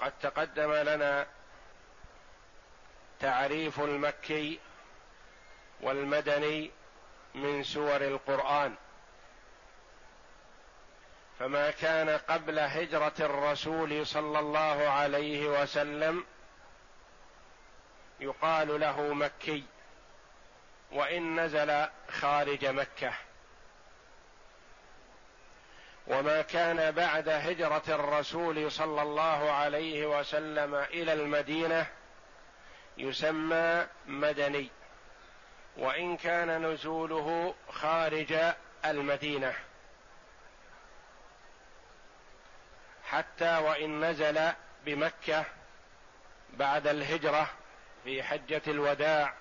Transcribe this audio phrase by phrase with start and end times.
[0.00, 1.26] وقد تقدم لنا
[3.20, 4.60] تعريف المكي
[5.80, 6.70] والمدني
[7.34, 8.74] من سور القرآن.
[11.38, 16.24] فما كان قبل هجرة الرسول صلى الله عليه وسلم
[18.20, 19.64] يقال له مكي
[20.92, 23.12] وإن نزل خارج مكة.
[26.06, 31.86] وما كان بعد هجرة الرسول صلى الله عليه وسلم إلى المدينة
[32.98, 34.70] يسمى مدني
[35.76, 38.34] وإن كان نزوله خارج
[38.84, 39.54] المدينة.
[43.04, 44.52] حتى وإن نزل
[44.84, 45.44] بمكة
[46.52, 47.50] بعد الهجرة
[48.04, 49.34] في حجة الوداع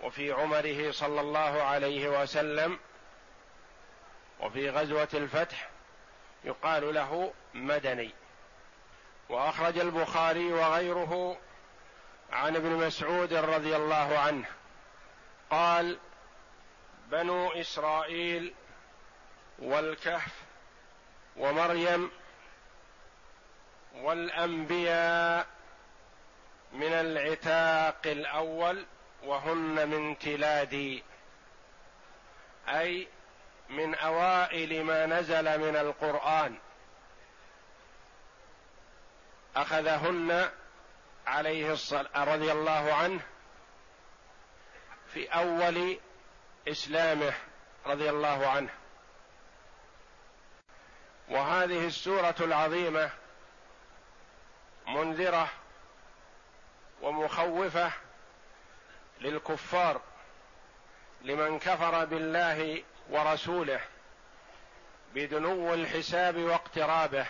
[0.00, 2.78] وفي عمره صلى الله عليه وسلم
[4.40, 5.68] وفي غزوة الفتح
[6.44, 8.14] يقال له مدني.
[9.28, 11.38] وأخرج البخاري وغيره
[12.32, 14.46] عن ابن مسعود رضي الله عنه.
[15.50, 15.98] قال
[17.10, 18.54] بنو إسرائيل
[19.58, 20.32] والكهف
[21.36, 22.10] ومريم
[23.94, 25.46] والأنبياء
[26.72, 28.86] من العتاق الأول
[29.24, 31.04] وهن من تلادي.
[32.68, 33.08] أي
[33.68, 36.58] من أوائل ما نزل من القرآن.
[39.56, 40.50] أخذهن
[41.26, 43.20] عليه الصلاة رضي الله عنه
[45.12, 45.98] في أول
[46.68, 47.34] إسلامه
[47.86, 48.70] رضي الله عنه.
[51.28, 53.10] وهذه السورة العظيمة
[54.86, 55.50] منذرة
[57.02, 57.92] ومخوفة
[59.20, 60.00] للكفار
[61.22, 63.80] لمن كفر بالله ورسوله
[65.14, 67.26] بدنو الحساب واقترابه.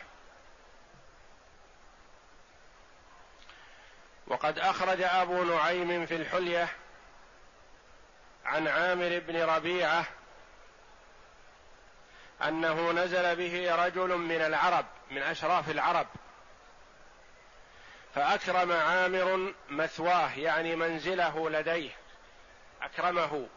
[4.27, 6.69] وقد أخرج أبو نعيم في الحلية
[8.45, 10.07] عن عامر بن ربيعة
[12.43, 16.07] أنه نزل به رجل من العرب من أشراف العرب.
[18.15, 21.91] فأكرم عامر مثواه يعني منزله لديه.
[22.83, 23.49] أكرمه.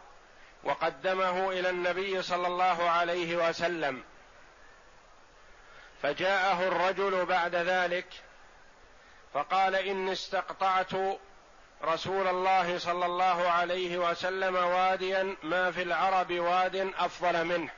[0.63, 4.03] وقدمه إلى النبي صلى الله عليه وسلم.
[6.01, 8.07] فجاءه الرجل بعد ذلك
[9.33, 10.91] فقال إني استقطعت
[11.83, 17.69] رسول الله صلى الله عليه وسلم واديا ما في العرب واد أفضل منه.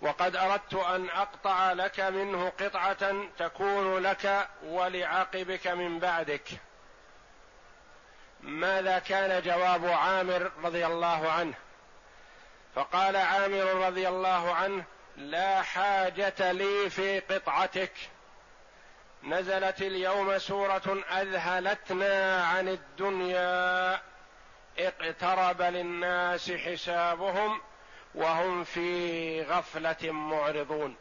[0.00, 6.48] وقد أردت أن أقطع لك منه قطعة تكون لك ولعقبك من بعدك.
[8.40, 11.54] ماذا كان جواب عامر رضي الله عنه؟
[12.74, 14.84] فقال عامر رضي الله عنه
[15.16, 17.92] لا حاجة لي في قطعتك.
[19.22, 24.00] نزلت اليوم سورة أذهلتنا عن الدنيا
[24.78, 27.60] اقترب للناس حسابهم
[28.14, 30.96] وهم في غفلة معرضون.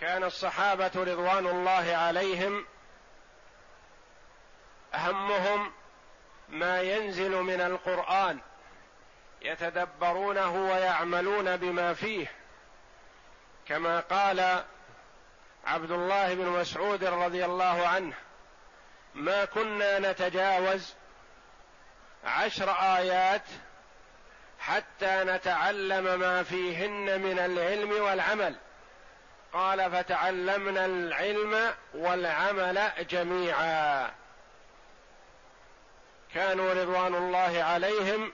[0.00, 2.66] كان الصحابة رضوان الله عليهم
[4.94, 5.72] أهمهم
[6.48, 8.40] ما ينزل من القرآن
[9.42, 12.26] يتدبرونه ويعملون بما فيه.
[13.66, 14.64] كما قال
[15.64, 18.14] عبد الله بن مسعود رضي الله عنه
[19.14, 20.94] ما كنا نتجاوز
[22.24, 23.44] عشر آيات
[24.58, 28.56] حتى نتعلم ما فيهن من العلم والعمل.
[29.52, 34.10] قال فتعلمنا العلم والعمل جميعا.
[36.34, 38.32] كانوا رضوان الله عليهم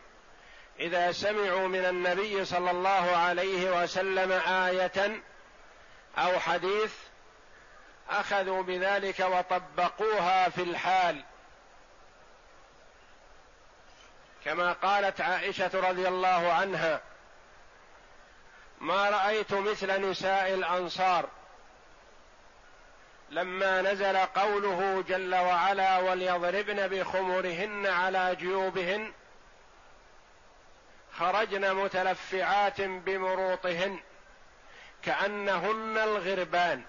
[0.81, 5.23] إذا سمعوا من النبي صلى الله عليه وسلم آية
[6.19, 6.93] أو حديث
[8.11, 11.25] أخذوا بذلك وطبقوها في الحال.
[14.45, 17.01] كما قالت عائشة رضي الله عنها
[18.81, 21.29] ما رأيت مثل نساء الأنصار
[23.31, 29.13] لما نزل قوله جل وعلا وليضربن بخمرهن على جيوبهن
[31.13, 34.01] خرجن متلفعات بمروطهن
[35.03, 36.85] كأنهن الغربان.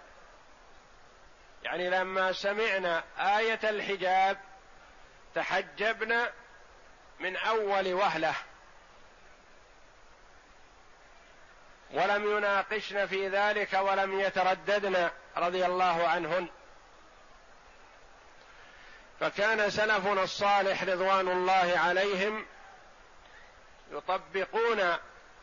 [1.64, 4.38] يعني لما سمعنا آية الحجاب
[5.36, 6.32] تحجبنا
[7.20, 8.34] من أول وهلة.
[11.92, 15.10] ولم يناقشن في ذلك ولم يترددن.
[15.38, 16.48] رضي الله عنهن.
[19.20, 22.46] فكان سلفنا الصالح رضوان الله عليهم
[23.92, 24.96] يطبقون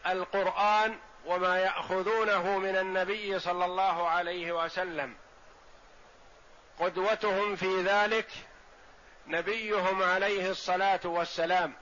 [0.06, 5.16] القرآن وما يأخذونه من النبي صلى الله عليه وسلم.
[6.80, 8.28] قدوتهم في ذلك
[9.26, 11.74] نبيهم عليه الصلاة والسلام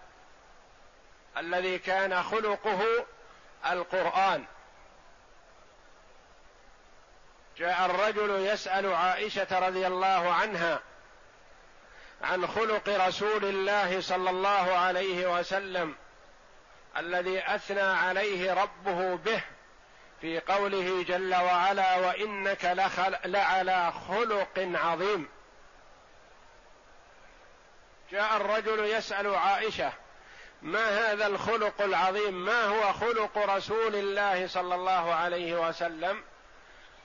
[1.37, 3.07] الذي كان خلقه
[3.71, 4.45] القرآن.
[7.59, 10.81] جاء الرجل يسأل عائشة رضي الله عنها
[12.23, 15.95] عن خلق رسول الله صلى الله عليه وسلم
[16.97, 19.43] الذي أثنى عليه ربه به
[20.21, 25.29] في قوله جل وعلا وإنك لخل لعلى خلق عظيم.
[28.13, 29.93] جاء الرجل يسأل عائشة
[30.63, 36.23] ما هذا الخلق العظيم؟ ما هو خلق رسول الله صلى الله عليه وسلم؟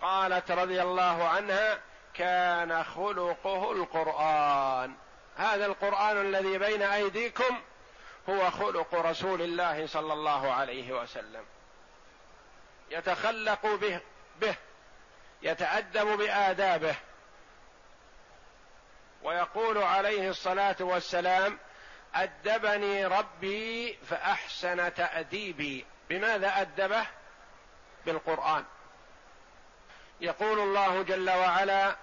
[0.02, 1.80] قالت رضي الله عنها
[2.14, 4.96] كان خلقه القرآن.
[5.38, 7.62] هذا القرآن الذي بين أيديكم
[8.30, 11.46] هو خلق رسول الله صلى الله عليه وسلم.
[12.90, 14.02] يتخلق به
[14.42, 14.56] به
[15.42, 16.96] يتأدب بآدابه.
[19.24, 21.60] ويقول عليه الصلاة والسلام
[22.16, 25.86] أدبني ربي فأحسن تأديبي.
[26.10, 27.06] بماذا أدبه؟
[28.06, 28.66] بالقرآن.
[30.22, 31.96] يقول الله جل وعلا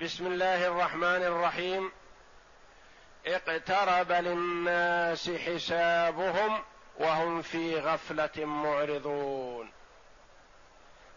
[0.00, 1.92] بسم الله الرحمن الرحيم.
[3.26, 6.62] اقترب للناس حسابهم
[6.98, 9.72] وهم في غفلة معرضون.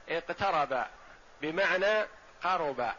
[0.10, 0.86] اقترب
[1.42, 2.08] بمعنى
[2.44, 2.92] قرب.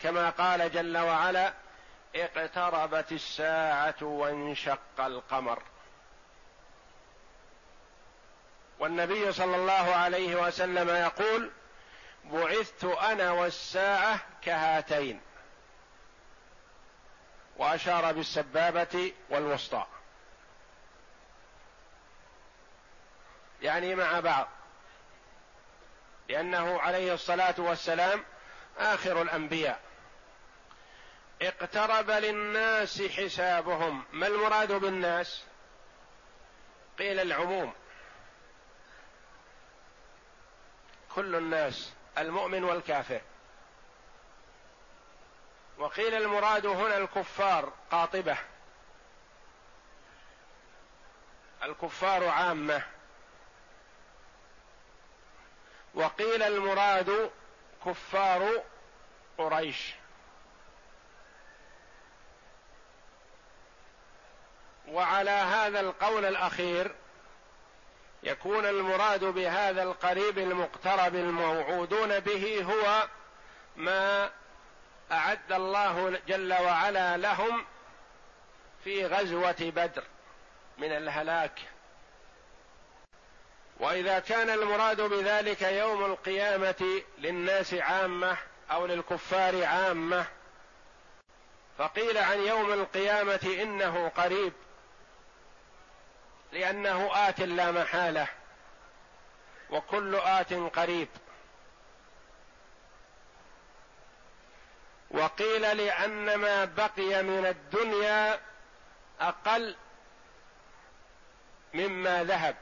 [0.00, 1.52] كما قال جل وعلا
[2.16, 5.62] اقتربت الساعة وانشق القمر.
[8.78, 11.50] والنبي صلى الله عليه وسلم يقول
[12.24, 15.20] بعثت أنا والساعة كهاتين.
[17.56, 19.86] وأشار بالسبابة والوسطى.
[23.62, 24.48] يعني مع بعض.
[26.28, 28.24] لأنه عليه الصلاة والسلام
[28.78, 29.80] آخر الأنبياء.
[31.42, 34.04] اقترب للناس حسابهم.
[34.12, 35.44] ما المراد بالناس؟
[36.98, 37.74] قيل العموم.
[41.14, 43.20] كل الناس المؤمن والكافر.
[45.78, 48.38] وقيل المراد هنا الكفار قاطبة.
[51.62, 52.82] الكفار عامة.
[55.94, 57.30] وقيل المراد
[57.84, 58.62] كفار
[59.38, 59.94] قريش.
[64.88, 66.94] وعلى هذا القول الأخير
[68.24, 73.08] يكون المراد بهذا القريب المقترب الموعودون به هو
[73.76, 74.30] ما
[75.12, 77.64] أعد الله جل وعلا لهم
[78.84, 80.02] في غزوة بدر
[80.78, 81.60] من الهلاك.
[83.80, 88.36] وإذا كان المراد بذلك يوم القيامة للناس عامة
[88.70, 90.26] أو للكفار عامة
[91.78, 94.52] فقيل عن يوم القيامة إنه قريب.
[96.54, 98.28] لأنه آت لا محالة
[99.70, 101.08] وكل آت قريب.
[105.10, 108.40] وقيل لأن ما بقي من الدنيا
[109.20, 109.76] أقل
[111.74, 112.56] مما ذهب.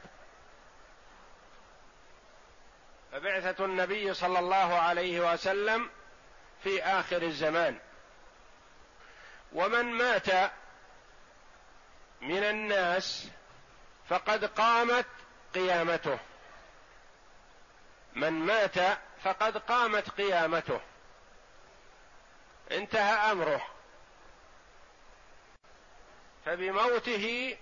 [3.11, 5.89] فبعثة النبي صلى الله عليه وسلم
[6.63, 7.79] في آخر الزمان.
[9.53, 10.51] ومن مات
[12.21, 13.29] من الناس
[14.09, 15.05] فقد قامت
[15.55, 16.19] قيامته.
[18.15, 20.81] من مات فقد قامت قيامته.
[22.71, 23.67] انتهى أمره.
[26.45, 27.57] فبموته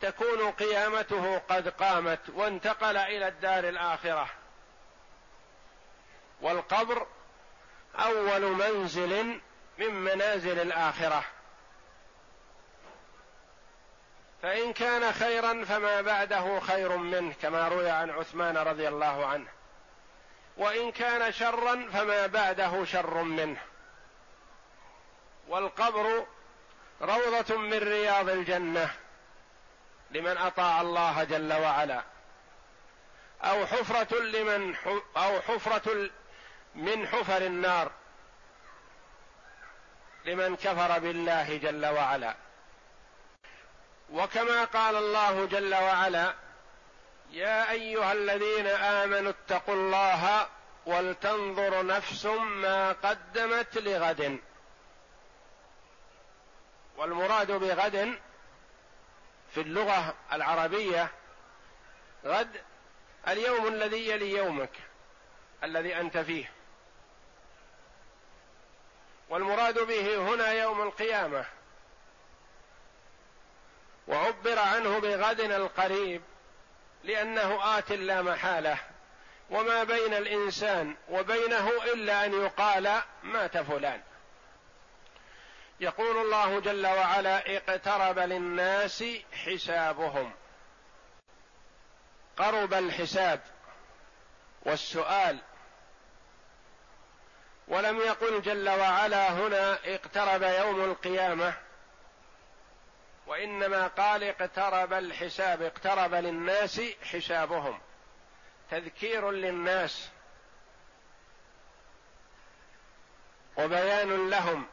[0.00, 4.30] تكون قيامته قد قامت وانتقل إلى الدار الآخرة.
[6.40, 7.06] والقبر
[7.98, 9.40] أول منزل
[9.78, 11.24] من منازل الآخرة.
[14.42, 19.48] فإن كان خيرا فما بعده خير منه كما روي عن عثمان رضي الله عنه.
[20.56, 23.60] وإن كان شرا فما بعده شر منه.
[25.48, 26.26] والقبر
[27.02, 28.90] روضة من رياض الجنة
[30.10, 32.02] لمن أطاع الله جل وعلا.
[33.42, 34.74] أو حفرة لمن
[35.16, 36.10] أو حفرة
[36.74, 37.90] من حفر النار
[40.24, 42.34] لمن كفر بالله جل وعلا.
[44.12, 46.34] وكما قال الله جل وعلا
[47.30, 50.48] يا أيها الذين آمنوا اتقوا الله
[50.86, 54.38] ولتنظر نفس ما قدمت لغد.
[56.96, 58.18] والمراد بغد
[59.54, 61.10] في اللغة العربية
[62.24, 62.60] غد
[63.28, 64.72] اليوم الذي يلي يومك
[65.64, 66.52] الذي أنت فيه.
[69.28, 71.44] والمراد به هنا يوم القيامة.
[74.08, 76.22] وعبر عنه بغد القريب
[77.04, 78.78] لأنه آت لا محالة
[79.50, 84.02] وما بين الإنسان وبينه إلا أن يقال مات فلان.
[85.80, 90.32] يقول الله جل وعلا اقترب للناس حسابهم.
[92.36, 93.40] قرب الحساب
[94.62, 95.38] والسؤال.
[97.68, 101.54] ولم يقل جل وعلا هنا اقترب يوم القيامة.
[103.32, 107.80] وإنما قال اقترب الحساب اقترب للناس حسابهم.
[108.70, 110.08] تذكير للناس.
[113.56, 114.66] وبيان لهم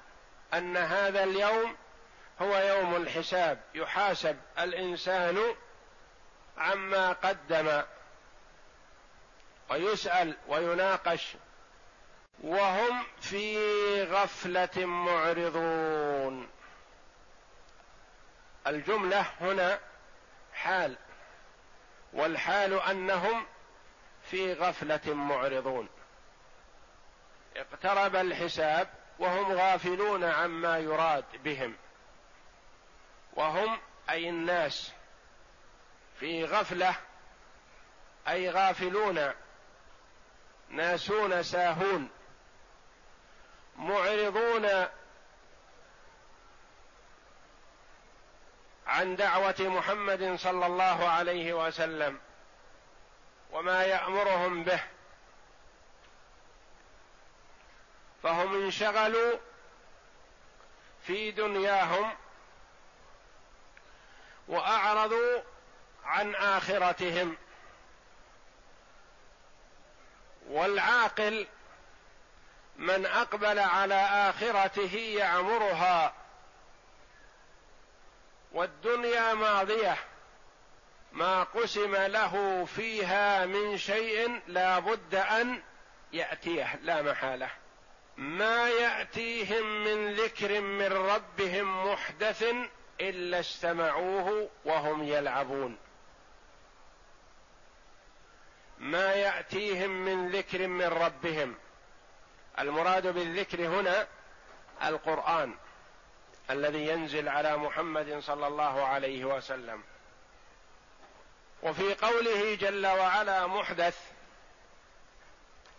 [0.53, 1.75] أن هذا اليوم
[2.41, 3.61] هو يوم الحساب.
[3.75, 5.55] يحاسب الإنسان
[6.57, 7.83] عما قدم
[9.69, 11.35] ويسأل ويناقش.
[12.43, 13.57] وهم في
[14.03, 16.58] غفلة معرضون.
[18.69, 19.79] الجملة هنا
[20.53, 20.97] حال
[22.13, 23.45] والحال أنهم
[24.23, 25.89] في غفلة معرضون.
[27.55, 31.75] اقترب الحساب وهم غافلون عما يراد بهم.
[33.33, 34.91] وهم أي الناس
[36.19, 36.95] في غفلة
[38.27, 39.31] أي غافلون
[40.69, 42.09] ناسون ساهون
[43.75, 44.87] معرضون
[48.89, 52.19] عن دعوة محمد صلى الله عليه وسلم
[53.51, 54.83] وما يأمرهم به.
[58.23, 59.37] فهم انشغلوا
[61.07, 62.15] في دنياهم
[64.47, 65.41] وأعرضوا
[66.03, 67.37] عن آخرتهم.
[70.47, 71.47] والعاقل
[72.75, 76.18] من أقبل على آخرته يعمرها
[78.51, 79.97] والدنيا ماضية.
[81.11, 85.61] ما قسم له فيها من شيء لا بد أن
[86.13, 87.49] يأتيه لا محالة.
[88.17, 92.45] ما يأتيهم من ذكر من ربهم محدث
[93.01, 95.77] إلا استمعوه وهم يلعبون.
[98.77, 101.55] ما يأتيهم من ذكر من ربهم.
[102.59, 104.07] المراد بالذكر هنا
[104.83, 105.55] القرآن.
[106.49, 109.83] الذي ينزل على محمد صلى الله عليه وسلم.
[111.63, 113.97] وفي قوله جل وعلا محدث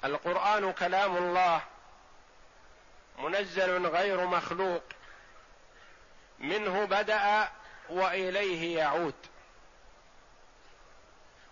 [0.05, 1.63] القرآن كلام الله
[3.19, 4.83] منزل غير مخلوق
[6.39, 7.49] منه بدأ
[7.89, 9.15] وإليه يعود.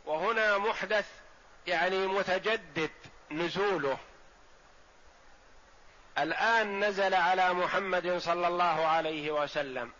[0.05, 1.07] وهنا محدث
[1.67, 2.91] يعني متجدد
[3.31, 3.99] نزوله.
[6.19, 9.93] الآن نزل على محمد صلى الله عليه وسلم.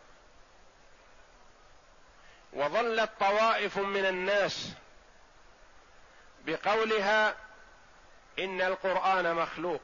[2.53, 4.73] وظلت طوائف من الناس
[6.45, 7.37] بقولها
[8.39, 9.83] إن القرآن مخلوق.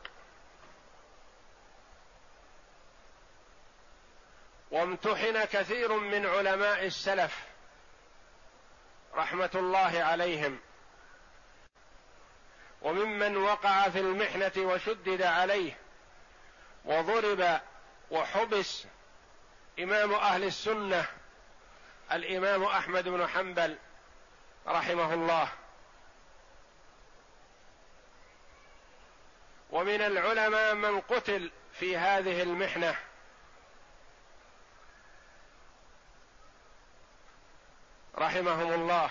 [4.71, 7.45] وامتحن كثير من علماء السلف
[9.15, 10.61] رحمة الله عليهم.
[12.83, 15.84] وممن وقع في المحنة وشدد عليه
[16.85, 17.61] وضرب
[18.11, 18.87] وحبس
[19.79, 21.07] إمام أهل السنة
[22.13, 23.79] الإمام أحمد بن حنبل
[24.67, 25.49] رحمه الله.
[29.71, 32.97] ومن العلماء من قتل في هذه المحنة.
[38.19, 39.11] رحمهم الله.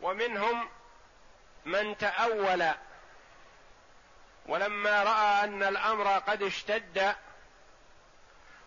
[0.00, 0.68] ومنهم
[1.64, 2.74] من تأول
[4.46, 7.14] ولما رأى أن الأمر قد اشتد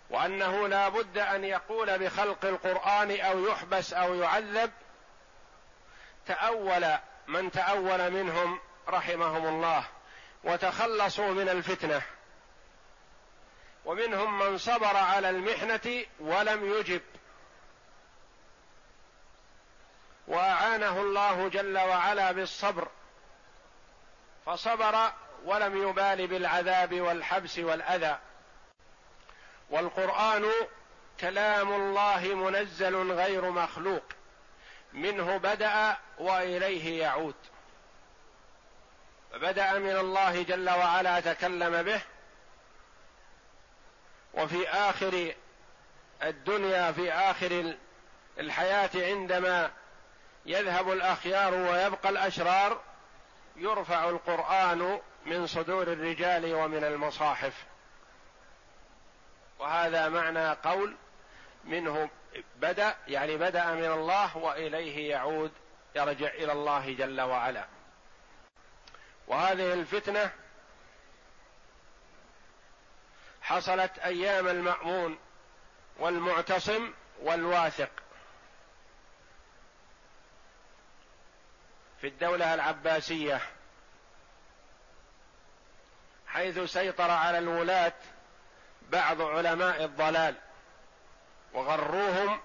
[0.09, 4.71] وأنه لا بد أن يقول بخلق القرآن أو يحبس أو يعذب
[6.25, 9.85] تأول من تأول منهم رحمهم الله
[10.43, 12.01] وتخلصوا من الفتنة.
[13.85, 17.01] ومنهم من صبر على المحنة ولم يجب.
[20.27, 22.87] وأعانه الله جل وعلا بالصبر.
[24.45, 25.11] فصبر
[25.45, 28.17] ولم يبال بالعذاب والحبس والأذى.
[29.69, 30.45] والقرآن
[31.19, 34.03] كلام الله منزل غير مخلوق.
[34.93, 37.35] منه بدأ وإليه يعود.
[39.33, 42.01] بدا من الله جل وعلا تكلم به.
[44.33, 45.33] وفي آخر
[46.23, 47.75] الدنيا في آخر
[48.39, 49.71] الحياة عندما
[50.45, 52.81] يذهب الأخيار ويبقى الأشرار
[53.55, 57.65] يرفع القرآن من صدور الرجال ومن المصاحف.
[59.59, 60.95] وهذا معنى قول
[61.63, 62.09] منه
[62.55, 65.51] بدأ يعني بدأ من الله وإليه يعود
[65.95, 67.65] يرجع إلى الله جل وعلا.
[69.27, 70.31] وهذه الفتنة
[73.41, 75.19] حصلت أيام المأمون
[75.99, 77.89] والمعتصم والواثق.
[82.01, 83.41] في الدولة العباسية.
[86.35, 87.93] حيث سيطر على الولاة
[88.89, 90.35] بعض علماء الضلال
[91.53, 92.39] وغروهم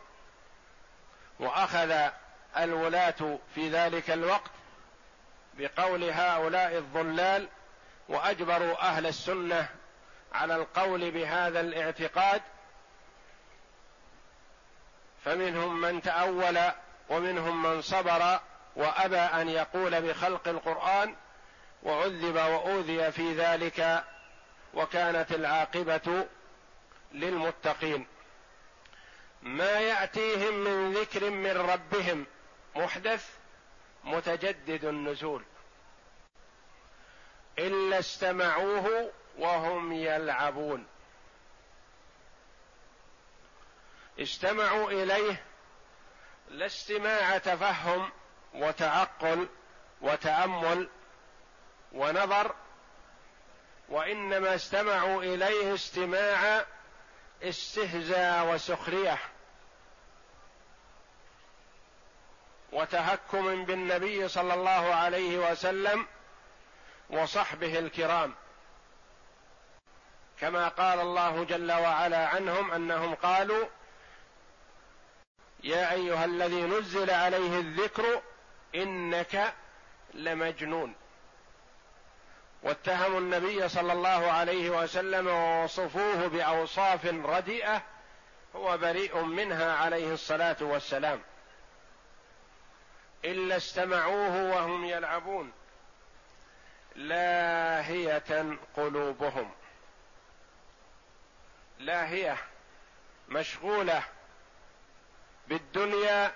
[1.40, 2.10] وأخذ
[2.56, 4.50] الولاة في ذلك الوقت
[5.54, 7.48] بقول هؤلاء الضلال
[8.08, 9.68] وأجبروا أهل السنة
[10.32, 12.42] على القول بهذا الاعتقاد.
[15.24, 16.58] فمنهم من تأول
[17.08, 18.40] ومنهم من صبر
[18.76, 21.16] وأبى أن يقول بخلق القرآن
[21.82, 24.04] وعذب وأوذي في ذلك
[24.74, 26.26] وكانت العاقبة
[27.12, 28.06] للمتقين.
[29.42, 32.26] ما يأتيهم من ذكر من ربهم
[32.76, 33.36] محدث
[34.04, 35.44] متجدد النزول.
[37.58, 40.86] إلا استمعوه وهم يلعبون.
[44.18, 45.42] استمعوا إليه
[46.48, 48.10] لا استماع تفهم
[48.54, 49.48] وتعقل
[50.00, 50.88] وتأمل
[51.92, 52.54] ونظر
[53.88, 56.64] وإنما استمعوا إليه استماع
[57.42, 59.18] استهزاء وسخرية
[62.72, 66.06] وتهكم بالنبي صلى الله عليه وسلم
[67.10, 68.34] وصحبه الكرام.
[70.40, 73.66] كما قال الله جل وعلا عنهم أنهم قالوا
[75.62, 78.22] يا أيها الذي نزل عليه الذكر
[78.74, 79.54] إنك
[80.14, 80.94] لمجنون.
[82.62, 87.82] واتهموا النبي صلى الله عليه وسلم ووصفوه بأوصاف رديئة
[88.56, 91.20] هو بريء منها عليه الصلاة والسلام.
[93.24, 95.52] إلا استمعوه وهم يلعبون.
[96.96, 99.52] لاهية قلوبهم.
[101.78, 102.36] لاهية
[103.28, 104.02] مشغولة
[105.48, 106.32] بالدنيا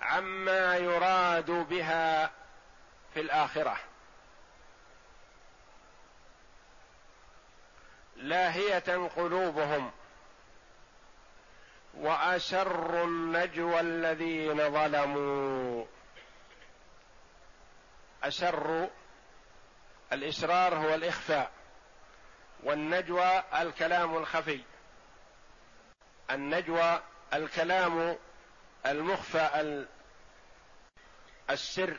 [0.00, 2.30] عما يراد بها
[3.14, 3.76] في الآخرة.
[8.16, 9.90] لاهية قلوبهم
[11.94, 15.84] واسروا النجوى الذين ظلموا.
[18.22, 18.88] اسروا
[20.12, 21.50] الاسرار هو الإخفاء
[22.62, 24.60] والنجوى الكلام الخفي.
[26.30, 27.02] النجوى
[27.34, 28.18] الكلام
[28.86, 29.84] المخفى
[31.50, 31.98] السر.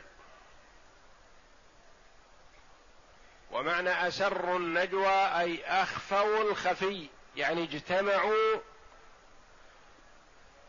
[3.50, 8.60] ومعنى اسروا النجوى أي أخفوا الخفي يعني اجتمعوا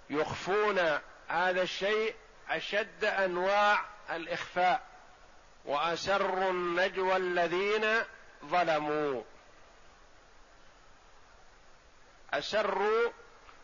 [0.10, 2.16] يخفون هذا الشيء
[2.50, 4.88] أشد أنواع الإخفاء
[5.66, 8.04] واسروا النجوى الذين
[8.46, 9.24] ظلموا.
[12.34, 13.12] اسروا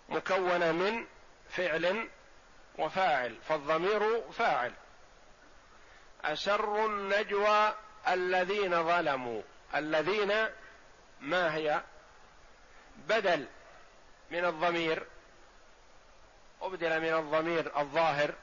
[0.09, 1.05] مكونه من
[1.49, 2.09] فعل
[2.77, 4.73] وفاعل فالضمير فاعل.
[6.23, 7.75] اسروا النجوى
[8.07, 9.41] الذين ظلموا
[9.75, 10.49] الذين
[11.21, 11.81] ما هي؟
[12.97, 13.47] بدل
[14.31, 15.07] من الضمير
[16.61, 18.33] أبدل من الضمير الظاهر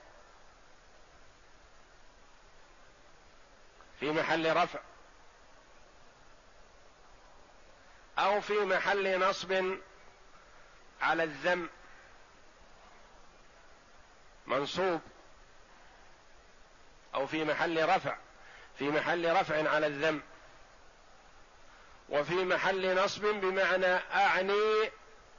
[4.01, 4.81] في محل رفع
[8.19, 9.79] أو في محل نصب
[11.03, 11.69] على الذم.
[14.47, 15.01] منصوب.
[17.15, 18.17] أو في محل رفع.
[18.81, 20.23] في محل رفع على الذم
[22.09, 24.91] وفي محل نصب بمعنى أعني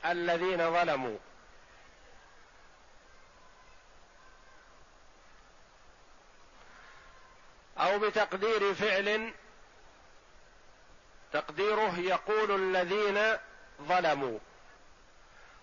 [0.06, 1.18] الذين ظلموا.
[7.78, 9.34] أو بتقدير فعل
[11.34, 13.38] تقديره يقول الذين
[13.82, 14.40] ظلموا.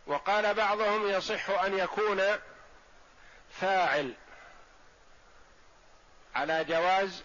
[0.07, 2.23] وقال بعضهم يصح أن يكون
[3.51, 4.15] فاعل
[6.35, 7.25] على جواز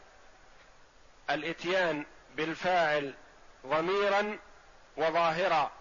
[1.29, 2.05] الإتيان
[2.35, 3.13] بالفاعل
[3.67, 4.39] ضميرا
[4.97, 5.71] وظاهرا.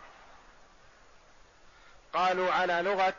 [2.13, 3.15] قالوا على لغة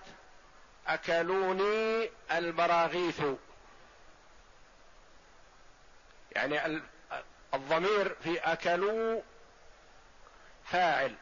[0.88, 3.22] أكلوني البراغيث.
[6.32, 6.82] يعني
[7.54, 9.22] الضمير في أكلوا
[10.66, 11.16] فاعل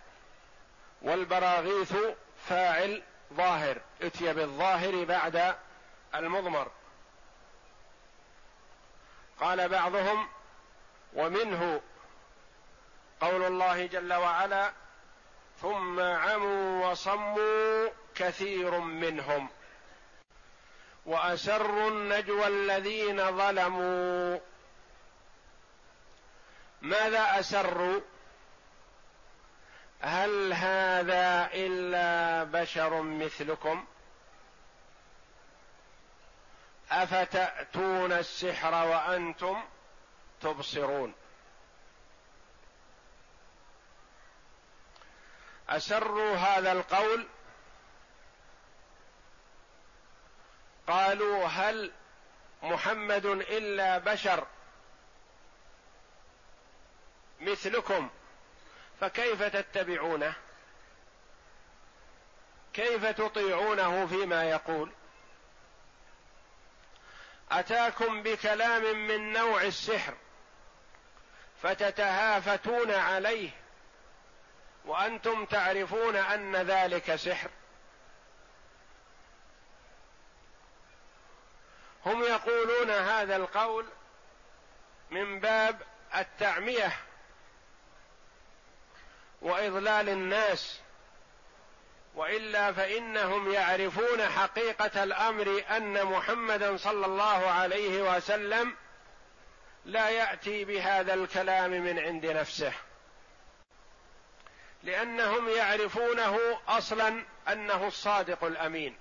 [1.02, 1.94] والبراغيث
[2.48, 3.82] فاعل ظاهر.
[4.02, 5.56] إتي بالظاهر بعد
[6.16, 6.72] المضمر.
[9.40, 10.30] قال بعضهم
[11.14, 11.82] ومنه
[13.22, 14.72] قول الله جل وعلا
[15.62, 19.50] ثم عموا وصموا كثير منهم
[21.06, 24.40] وأسروا النجوى الذين ظلموا.
[26.82, 28.00] ماذا أسروا؟
[30.02, 33.86] هل هذا إلا بشر مثلكم؟
[36.92, 39.64] أفتأتون السحر وأنتم
[40.42, 41.14] تبصرون.
[45.70, 47.28] أسروا هذا القول.
[50.88, 51.92] قالوا هل
[52.64, 54.48] محمد إلا بشر
[57.42, 58.10] مثلكم؟
[59.00, 60.34] فكيف تتبعونه؟
[62.74, 64.92] كيف تطيعونه فيما يقول؟
[67.52, 70.14] أتاكم بكلام من نوع السحر.
[71.64, 73.50] فتتهافتون عليه
[74.86, 77.50] وأنتم تعرفون أن ذلك سحر.
[82.06, 83.86] هم يقولون هذا القول
[85.12, 85.82] من باب
[86.16, 86.92] التعمية
[89.42, 90.80] وإضلال الناس
[92.16, 98.76] وإلا فإنهم يعرفون حقيقة الأمر أن محمدا صلى الله عليه وسلم
[99.86, 102.74] لا يأتي بهذا الكلام من عند نفسه
[104.84, 108.98] لأنهم يعرفونه أصلا أنه الصادق الأمين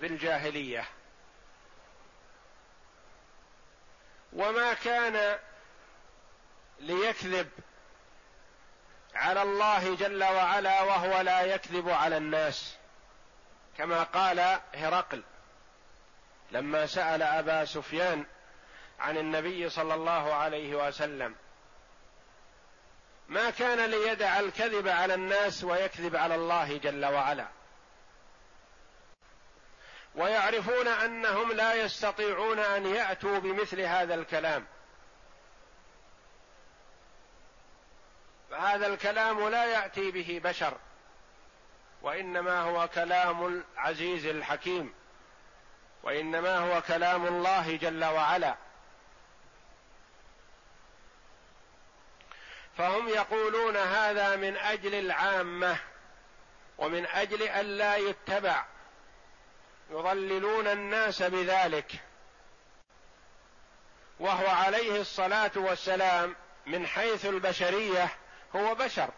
[0.00, 0.84] في الجاهلية.
[4.32, 5.38] وما كان
[6.80, 7.48] ليكذب
[9.14, 12.76] على الله جل وعلا وهو لا يكذب على الناس
[13.78, 15.22] كما قال هرقل
[16.50, 18.26] لما سأل أبا سفيان
[19.00, 21.34] عن النبي صلى الله عليه وسلم
[23.28, 27.46] ما كان ليدع الكذب على الناس ويكذب على الله جل وعلا.
[30.14, 34.66] ويعرفون أنهم لا يستطيعون أن يأتوا بمثل هذا الكلام.
[38.50, 40.76] فهذا الكلام لا يأتي به بشر
[42.02, 44.94] وإنما هو كلام العزيز الحكيم
[46.02, 48.56] وإنما هو كلام الله جل وعلا.
[52.78, 55.76] فهم يقولون هذا من أجل العامة
[56.78, 58.64] ومن أجل أن لا يتبع.
[59.90, 61.92] يضللون الناس بذلك.
[64.20, 68.08] وهو عليه الصلاة والسلام من حيث البشرية
[68.56, 69.10] هو بشر.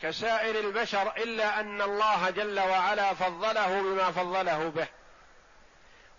[0.00, 4.88] كسائر البشر إلا أن الله جل وعلا فضله بما فضله به.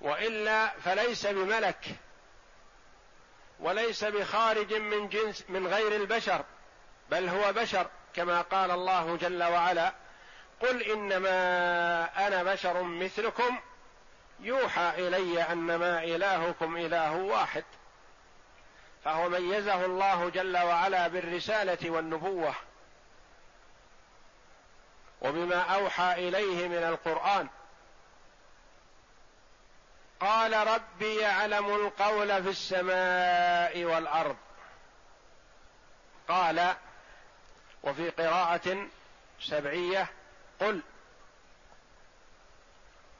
[0.02, 1.86] وإلا فليس بملك.
[3.64, 6.46] وليس بخارج من جنس من غير البشر
[7.10, 9.94] بل هو بشر كما قال الله جل وعلا
[10.62, 13.60] قل إنما أنا بشر مثلكم
[14.40, 17.64] يوحى إلي أنما إلهكم إله واحد.
[19.04, 22.56] فهو ميزه الله جل وعلا بالرسالة والنبوة
[25.22, 27.50] وبما أوحى إليه من القرآن.
[30.20, 34.38] قال ربي يعلم القول في السماء والأرض.
[36.28, 36.76] قال
[37.84, 38.88] وفي قراءة
[39.42, 40.10] سبعية
[40.60, 40.82] قل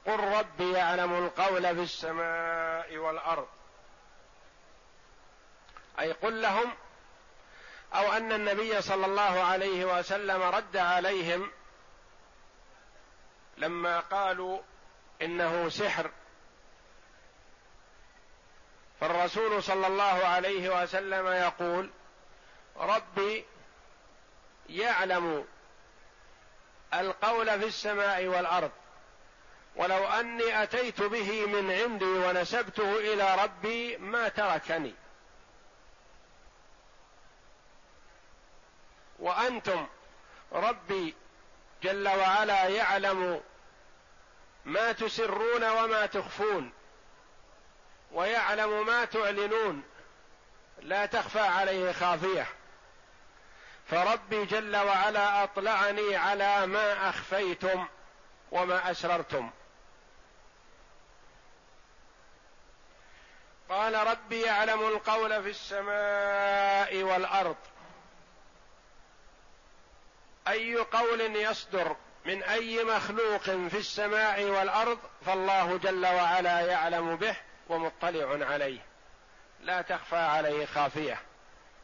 [0.06, 3.48] قل ربي يعلم القول في السماء والأرض.
[6.00, 6.74] أي قل لهم
[7.94, 11.50] أو أن النبي صلى الله عليه وسلم رد عليهم
[13.56, 14.62] لما قالوا
[15.22, 16.10] إنه سحر.
[19.00, 21.90] فالرسول صلى الله عليه وسلم يقول
[22.76, 23.44] ربي
[24.68, 25.46] يعلم
[26.94, 28.70] القول في السماء والأرض
[29.76, 34.94] ولو أني أتيت به من عندي ونسبته إلى ربي ما تركني.
[39.18, 39.86] وأنتم
[40.52, 41.14] ربي
[41.82, 43.40] جل وعلا يعلم
[44.64, 46.72] ما تسرون وما تخفون.
[48.14, 49.82] ويعلم ما تعلنون.
[50.78, 52.46] لا تخفى عليه خافية.
[53.86, 57.86] فربي جل وعلا أطلعني على ما أخفيتم
[58.52, 59.50] وما أسررتم.
[63.68, 67.56] قال ربي يعلم القول في السماء والأرض.
[70.48, 77.36] أي قول يصدر من أي مخلوق في السماء والأرض فالله جل وعلا يعلم به.
[77.68, 78.80] ومطلع عليه.
[79.60, 81.22] لا تخفى عليه خافية.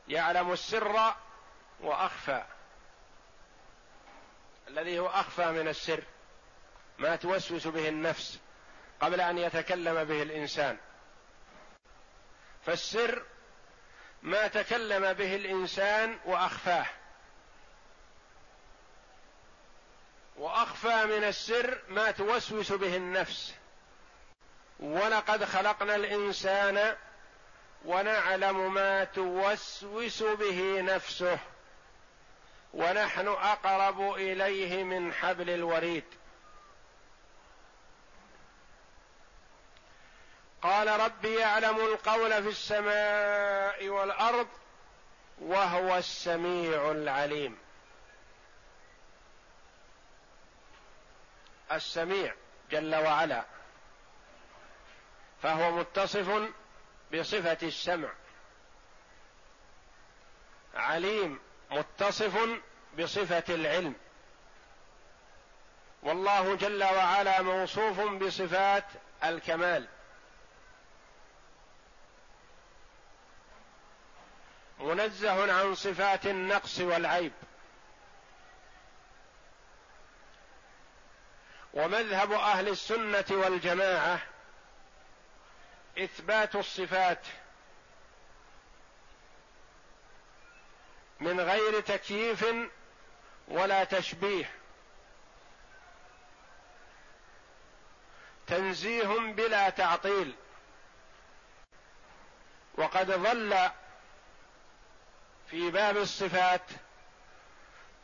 [0.09, 1.15] يعلم السر
[1.81, 2.45] وأخفى.
[4.69, 6.03] الذي هو أخفى من السر.
[6.99, 8.39] ما توسوس به النفس
[9.01, 10.79] قبل أن يتكلم به الإنسان.
[12.67, 13.25] فالسر
[14.23, 16.87] ما تكلم به الإنسان وأخفاه.
[20.37, 23.55] وأخفى من السر ما توسوس به النفس.
[24.81, 26.97] ولقد خلقنا الإنسان
[27.85, 31.39] ونعلم ما توسوس به نفسه
[32.75, 36.05] ونحن أقرب إليه من حبل الوريد.
[40.63, 44.49] قال ربي يعلم القول في السماء والأرض
[45.39, 47.59] وهو السميع العليم.
[51.73, 52.35] السميع
[52.71, 53.45] جل وعلا.
[55.43, 56.51] فهو متصف
[57.15, 58.09] بصفة السمع.
[60.75, 62.61] عليم متصف
[62.99, 63.95] بصفة العلم.
[66.03, 68.85] والله جل وعلا موصوف بصفات
[69.25, 69.89] الكمال.
[74.79, 77.33] منزه عن صفات النقص والعيب.
[81.75, 84.30] ومذهب أهل السنة والجماعة
[85.99, 87.27] إثبات الصفات
[91.21, 92.45] من غير تكييف
[93.49, 94.51] ولا تشبيه.
[98.47, 100.35] تنزيه بلا تعطيل.
[102.75, 103.71] وقد ظل
[105.51, 106.71] في باب الصفات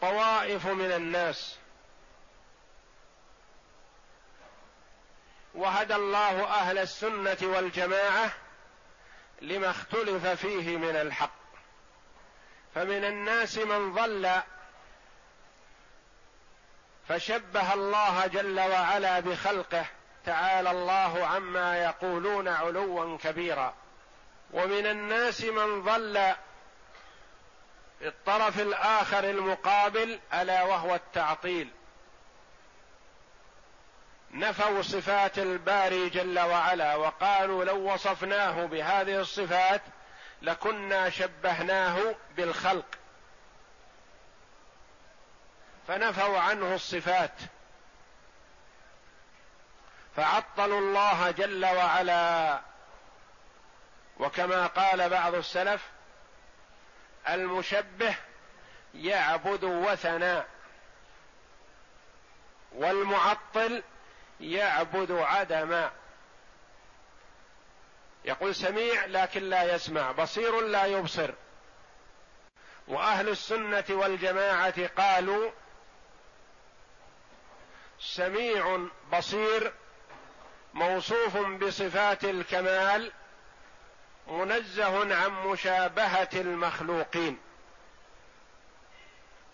[0.01, 1.59] طوائف من الناس.
[5.57, 8.31] وهدى الله أهل السنة والجماعة
[9.43, 11.37] لما اختلف فيه من الحق.
[12.75, 14.31] فمن الناس من ضل
[17.09, 19.87] فشبه الله جل وعلا بخلقه.
[20.25, 23.75] تعالى الله عما يقولون علوا كبيرا.
[24.53, 26.35] ومن الناس من ضل
[28.03, 31.71] الطرف الآخر المقابل ألا وهو التعطيل.
[34.37, 39.83] نفوا صفات الباري جل وعلا وقالوا لو وصفناه بهذه الصفات
[40.43, 42.85] لكنا شبهناه بالخلق.
[45.89, 47.33] فنفوا عنه الصفات.
[50.17, 52.61] فعطلوا الله جل وعلا.
[54.19, 55.83] وكما قال بعض السلف
[57.29, 58.15] المشبه
[58.95, 60.45] يعبد وثنا
[62.73, 63.83] والمعطل
[64.41, 65.91] يعبد عدما
[68.25, 71.31] يقول سميع لكن لا يسمع بصير لا يبصر.
[72.89, 75.51] وأهل السنة والجماعة قالوا
[78.01, 79.73] سميع بصير
[80.75, 83.13] موصوف بصفات الكمال
[84.27, 87.39] منزه عن مشابهة المخلوقين.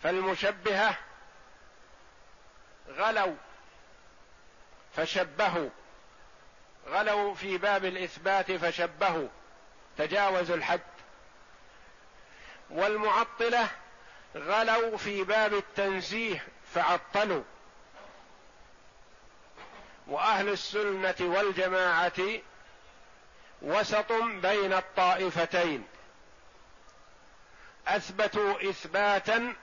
[0.03, 0.99] فالمشبهة
[2.89, 3.37] غلوا.
[4.97, 5.69] فشبهوا.
[6.89, 9.29] غلوا في باب الإثبات فشبهوا.
[9.99, 10.81] تجاوزوا الحد.
[12.71, 13.69] والمعطلة
[14.37, 17.43] غلوا في باب التنزيه فعطلوا.
[20.07, 22.41] وأهل السنة والجماعة
[23.63, 25.85] وسط بين الطائفتين.
[27.89, 29.55] أثبتوا إثباتا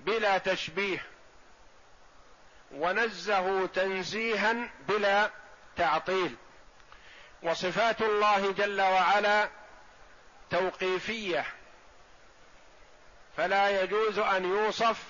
[0.00, 1.13] بلا تشبيه.
[2.72, 5.30] ونزهوا تنزيها بلا
[5.76, 6.36] تعطيل.
[7.42, 9.48] وصفات الله جل وعلا
[10.50, 11.46] توقيفية.
[13.36, 15.02] فلا يجوز أن يوصف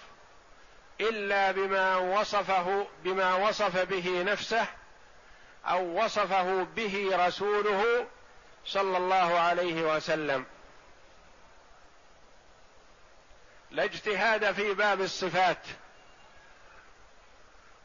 [1.00, 4.66] إلا بما وصفه بما وصف به نفسه
[5.66, 8.06] أو وصفه به رسوله
[8.66, 10.44] صلى الله عليه وسلم.
[13.70, 15.66] لا اجتهاد في باب الصفات.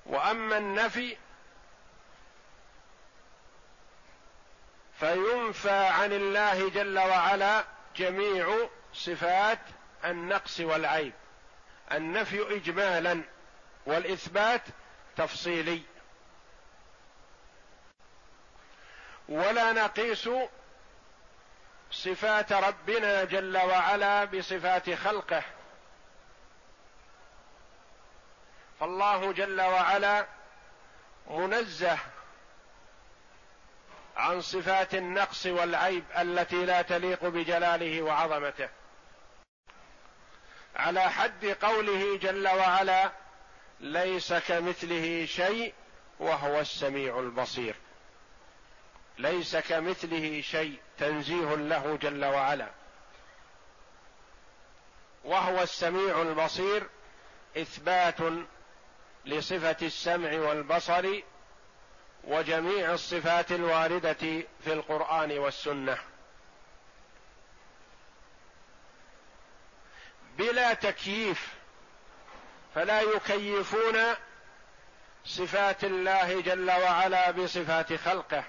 [0.05, 1.17] وأما النفي
[4.99, 9.59] فينفى عن الله جل وعلا جميع صفات
[10.05, 11.13] النقص والعيب.
[11.91, 13.21] النفي اجمالا
[13.85, 14.61] والإثبات
[15.17, 15.81] تفصيلي.
[21.91, 25.43] صفات ربنا جل وعلا بصفات خلقه.
[28.79, 30.25] فالله جل وعلا
[31.29, 31.97] منزه
[34.17, 38.69] عن صفات النقص والعيب التي لا تليق بجلاله وعظمته.
[40.75, 43.11] على حد قوله جل وعلا
[43.79, 45.73] ليس كمثله شيء
[46.19, 47.75] وهو السميع البصير.
[49.17, 52.69] ليس كمثله شيء تنزيه له جل وعلا.
[55.23, 56.89] وهو السميع البصير
[57.57, 58.21] إثبات
[59.25, 61.21] لصفة السمع والبصر
[62.23, 64.13] وجميع الصفات الواردة
[64.63, 65.97] في القرآن والسنة.
[70.37, 71.53] بلا تكييف
[72.75, 73.97] فلا يكيفون
[75.25, 78.43] صفات الله جل وعلا بصفات خلقه.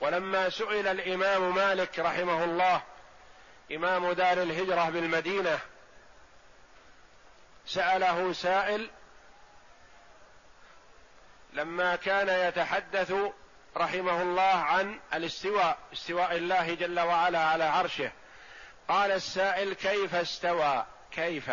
[0.00, 2.82] ولما سئل الإمام مالك رحمه الله
[3.72, 5.58] إمام دار الهجرة بالمدينة
[7.66, 8.90] سأله سائل
[11.52, 13.14] لما كان يتحدث
[13.76, 18.12] رحمه الله عن الاستواء استواء الله جل وعلا على عرشه.
[18.88, 21.50] قال السائل كيف استوى؟ كيف؟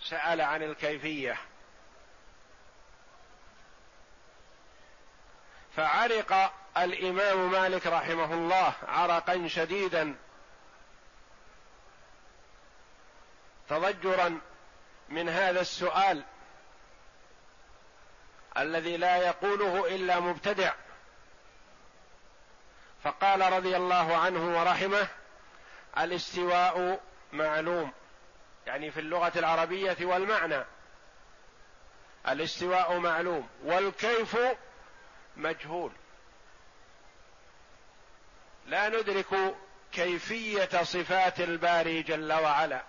[0.00, 1.36] سأل عن الكيفية.
[5.76, 10.16] فعرق الإمام مالك رحمه الله عرقا شديدا
[13.68, 14.40] تضجرا
[15.08, 16.24] من هذا السؤال.
[18.58, 20.72] الذي لا يقوله إلا مبتدع.
[23.04, 25.08] فقال رضي الله عنه ورحمه
[25.98, 27.00] الاستواء
[27.32, 27.92] معلوم.
[28.66, 30.64] يعني في اللغة العربية والمعنى.
[32.28, 34.36] الاستواء معلوم والكيف
[35.36, 35.92] مجهول.
[38.66, 39.54] لا ندرك
[39.92, 42.82] كيفية صفات الباري جل وعلا.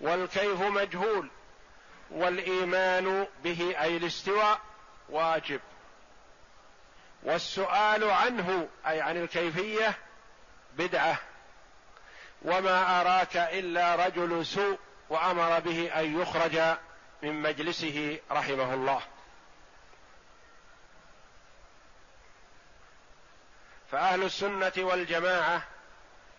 [0.00, 1.30] والكيف مجهول.
[2.10, 4.60] والإيمان به أي الاستواء
[5.08, 5.60] واجب.
[7.22, 9.98] والسؤال عنه أي عن الكيفية
[10.76, 11.18] بدعة.
[12.42, 16.76] وما أراك إلا رجل سوء وأمر به أن يخرج
[17.22, 19.02] من مجلسه رحمه الله.
[23.90, 25.62] فأهل السنة والجماعة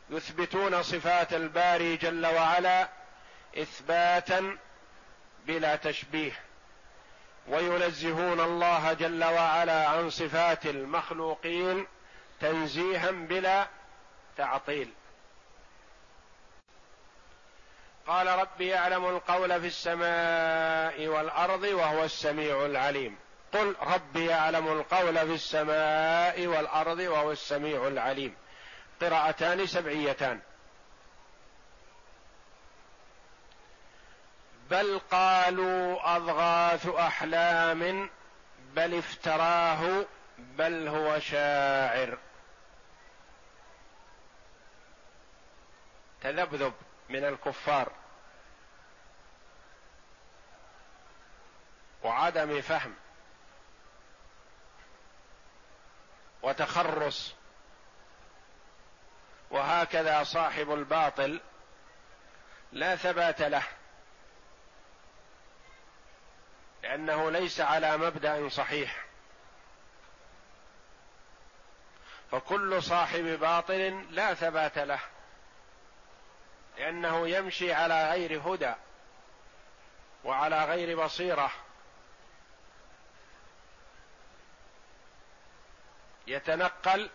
[0.10, 2.90] يثبتون صفات الباري جل وعلا
[3.58, 4.58] إثباتا
[5.48, 6.32] بلا تشبيه
[7.48, 11.88] وينزهون الله جل وعلا عن صفات المخلوقين
[12.40, 13.68] تنزيها بلا
[14.38, 14.90] تعطيل.
[18.08, 23.18] قال ربي يعلم القول في السماء والأرض وهو السميع العليم.
[23.54, 28.36] قل ربي يعلم القول في السماء والأرض وهو السميع العليم.
[29.02, 30.40] قراءتان سبعيتان.
[34.72, 38.10] بل قالوا أضغاث أحلام
[38.74, 40.06] بل افتراه
[40.38, 42.18] بل هو شاعر.
[46.22, 46.74] تذبذب
[47.10, 47.92] من الكفار.
[52.04, 52.96] وعدم فهم.
[56.44, 57.34] وتخرص
[59.50, 61.42] وهكذا صاحب الباطل
[62.72, 63.64] لا ثبات له.
[66.84, 69.06] لأنه ليس على مبدأ صحيح.
[72.32, 75.00] فكل صاحب باطل لا ثبات له
[76.78, 78.74] لأنه يمشي على غير هدى
[80.24, 81.52] وعلى غير بصيرة.
[86.28, 87.10] يتنقل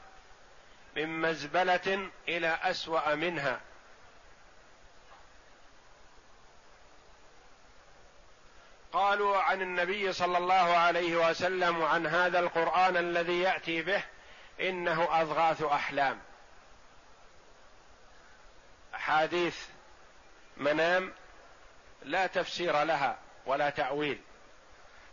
[0.97, 3.61] من مزبلة إلى أسوأ منها.
[8.97, 14.03] قالوا عن النبي صلى الله عليه وسلم عن هذا القرآن الذي يأتي به
[14.61, 16.20] إنه أضغاث أحلام.
[18.95, 19.66] أحاديث
[20.57, 21.12] منام
[22.03, 24.20] لا تفسير لها ولا تأويل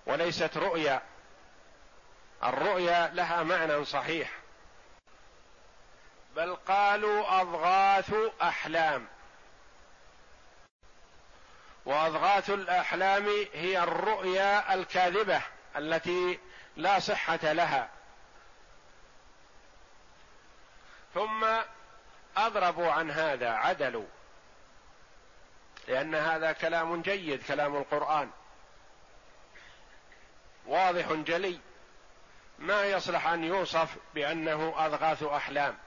[0.05, 1.01] وليست رؤيا.
[2.43, 4.31] الرؤيا لها معنى صحيح.
[6.35, 9.07] بل قالوا أضغاث أحلام.
[11.85, 15.41] وأضغاث الأحلام هي الرؤيا الكاذبة
[15.77, 16.39] التي
[16.77, 17.89] لا صحة لها.
[21.13, 21.45] ثم
[22.37, 24.05] أضربوا عن هذا عدلوا
[25.87, 28.29] لأن هذا كلام جيد كلام القرآن.
[30.65, 31.59] واضح جلي.
[32.59, 35.77] ما يصلح أن يوصف بأنه أضغاث أحلام؟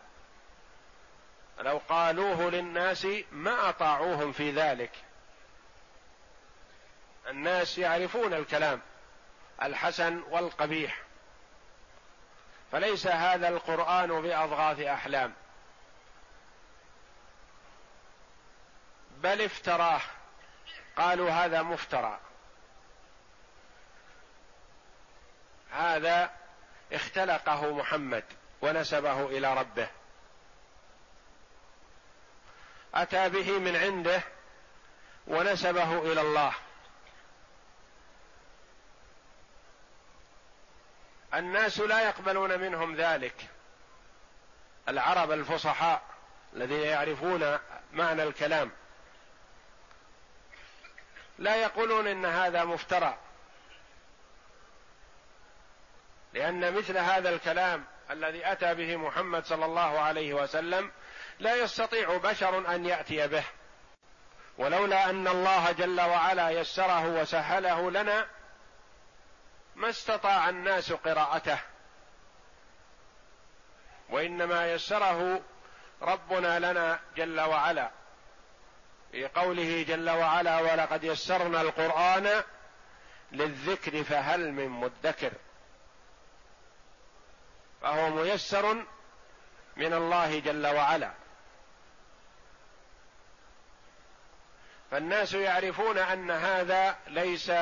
[1.59, 4.93] لو قالوه للناس ما أطاعوهم في ذلك.
[7.29, 8.81] الناس يعرفون الكلام
[9.63, 11.03] الحسن والقبيح.
[12.73, 15.35] فليس هذا القرآن بأضغاث أحلام.
[19.11, 20.01] بل افتراه.
[20.97, 22.19] قالوا هذا مفترى.
[25.71, 26.31] هذا
[26.93, 28.25] اختلقه محمد
[28.63, 29.89] ونسبه إلى ربه.
[32.95, 34.23] أتى به من عنده
[35.27, 36.53] ونسبه إلى الله.
[41.37, 43.35] الناس لا يقبلون منهم ذلك.
[44.89, 46.03] العرب الفصحاء
[46.55, 47.59] الذين يعرفون
[47.93, 48.71] معنى الكلام
[51.39, 53.19] لا يقولون إن هذا مفترى
[56.35, 60.93] لأن مثل هذا الكلام الذي أتى به محمد صلى الله عليه وسلم
[61.39, 63.45] لا يستطيع بشر أن يأتي به.
[64.59, 68.27] ولولا أن الله جل وعلا يسره وسهله لنا
[69.77, 71.59] ما استطاع الناس قراءته.
[74.09, 75.41] وإنما يسره
[76.03, 77.91] ربنا لنا جل وعلا.
[79.13, 82.43] في قوله جل وعلا ولقد يسرنا القرآن
[83.33, 85.33] للذكر فهل من مدكر.
[87.83, 88.75] فهو ميسر
[89.77, 91.13] من الله جل وعلا.
[94.91, 97.53] فالناس يعرفون أن هذا ليس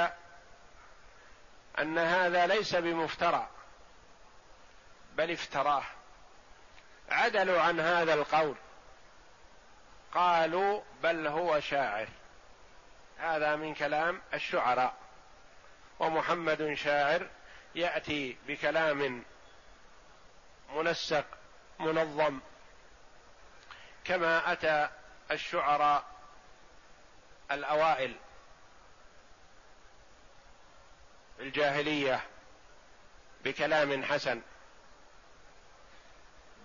[1.78, 3.48] أن هذا ليس بمفترى
[5.16, 5.82] بل افتراه.
[7.10, 8.56] عدلوا عن هذا القول.
[10.14, 12.08] قالوا بل هو شاعر.
[13.18, 14.94] هذا من كلام الشعراء.
[15.98, 17.28] ومحمد شاعر
[17.74, 19.24] يأتي بكلام
[20.74, 21.24] منسق
[21.80, 22.40] منظم.
[24.04, 24.88] كما أتى
[25.30, 26.04] الشعراء
[27.50, 28.16] الأوائل.
[31.40, 32.20] الجاهلية
[33.44, 34.42] بكلام حسن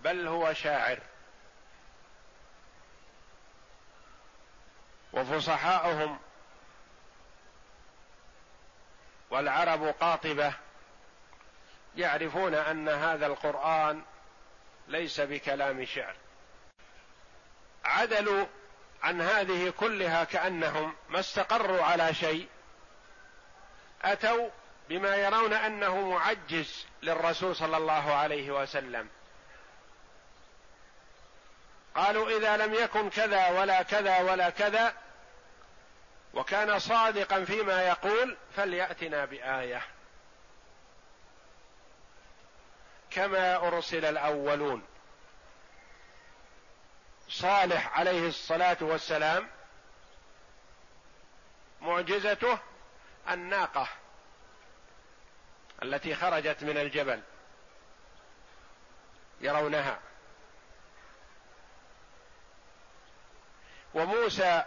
[0.02, 0.98] بل هو شاعر.
[5.12, 6.18] وفصحاؤهم
[9.30, 10.54] والعرب قاطبة
[11.96, 14.02] يعرفون أن هذا القرآن
[14.88, 16.16] ليس بكلام شعر.
[17.84, 18.46] عدلوا
[19.02, 22.48] عن هذه كلها كأنهم ما استقروا على شيء
[24.02, 24.48] أتوا
[24.90, 29.08] بما يرون أنه معجز للرسول صلى الله عليه وسلم.
[31.94, 34.94] قالوا إذا لم يكن كذا ولا كذا ولا كذا
[36.34, 39.82] وكان صادقا فيما يقول فليأتنا بآية.
[43.10, 44.86] كما أرسل الأولون.
[47.28, 49.48] صالح عليه الصلاة والسلام
[51.80, 52.58] معجزته
[53.30, 53.88] الناقة.
[55.82, 57.22] التي خرجت من الجبل
[59.40, 59.98] يرونها.
[63.94, 64.64] وموسى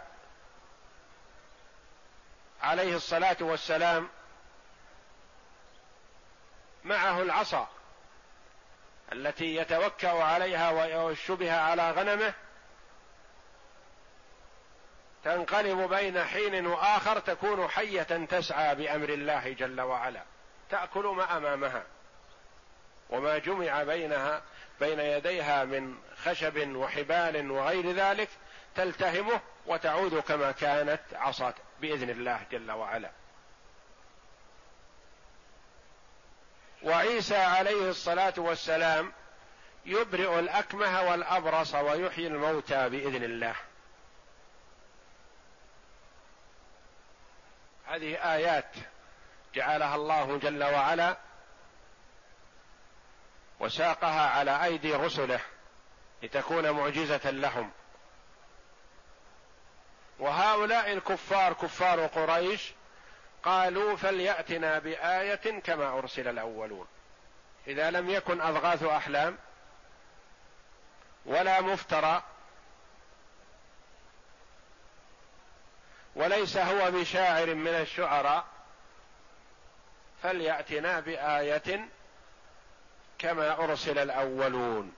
[2.62, 4.08] عليه الصلاة والسلام
[6.84, 7.68] معه العصا
[9.12, 12.34] التي يتوكأ عليها ويوش بها على غنمه
[15.24, 20.22] تنقلب بين حين وآخر تكون حية تسعى بأمر الله جل وعلا.
[20.74, 21.82] تأكل ما أمامها
[23.10, 24.42] وما جمع بينها
[24.80, 28.28] بين يديها من خشب وحبال وغير ذلك
[28.74, 33.10] تلتهمه وتعود كما كانت عصا بإذن الله جل وعلا.
[36.82, 39.12] وعيسى عليه الصلاة والسلام
[39.86, 43.54] يبرئ الأكمه والأبرص ويحيي الموتى بإذن الله.
[47.86, 48.74] هذه آيات
[49.54, 51.16] جعلها الله جل وعلا
[53.60, 55.40] وساقها على أيدي رسله
[56.22, 57.70] لتكون معجزة لهم.
[60.18, 62.72] وهؤلاء الكفار كفار قريش
[63.42, 66.86] قالوا فليأتنا بآية كما أرسل الأولون.
[67.66, 69.38] إذا لم يكن أضغاث أحلام
[71.26, 72.22] ولا مفترى
[76.16, 78.53] وليس هو بشاعر من الشعراء
[80.24, 81.88] فليأتنا بآية
[83.18, 84.94] كما أرسل الأولون.